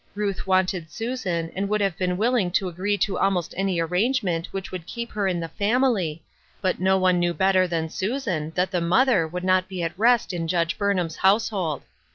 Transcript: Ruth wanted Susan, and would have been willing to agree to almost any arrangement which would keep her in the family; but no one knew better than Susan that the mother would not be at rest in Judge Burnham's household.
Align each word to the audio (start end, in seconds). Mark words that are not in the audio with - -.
Ruth 0.15 0.47
wanted 0.47 0.89
Susan, 0.89 1.51
and 1.55 1.69
would 1.69 1.79
have 1.79 1.95
been 1.95 2.17
willing 2.17 2.49
to 2.53 2.67
agree 2.67 2.97
to 2.97 3.19
almost 3.19 3.53
any 3.55 3.79
arrangement 3.79 4.47
which 4.51 4.71
would 4.71 4.87
keep 4.87 5.11
her 5.11 5.27
in 5.27 5.39
the 5.39 5.47
family; 5.47 6.23
but 6.59 6.79
no 6.79 6.97
one 6.97 7.19
knew 7.19 7.35
better 7.35 7.67
than 7.67 7.87
Susan 7.87 8.51
that 8.55 8.71
the 8.71 8.81
mother 8.81 9.27
would 9.27 9.43
not 9.43 9.67
be 9.67 9.83
at 9.83 9.93
rest 9.95 10.33
in 10.33 10.47
Judge 10.47 10.75
Burnham's 10.79 11.17
household. 11.17 11.83